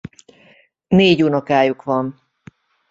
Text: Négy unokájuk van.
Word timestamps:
Négy 0.87 1.23
unokájuk 1.23 1.83
van. 1.83 2.21